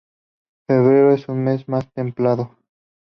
Febrero 0.67 1.11
es 1.11 1.21
su 1.21 1.35
mes 1.35 1.69
más 1.69 1.93
templado. 1.93 2.57